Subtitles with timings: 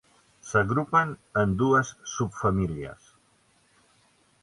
[0.51, 1.11] S'agrupen
[1.43, 3.15] en dues subfamílies.